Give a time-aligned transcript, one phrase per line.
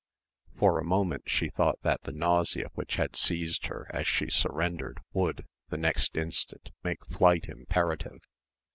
[0.57, 4.99] For a moment she thought that the nausea which had seized her as she surrendered
[5.13, 8.17] would, the next instant, make flight imperative.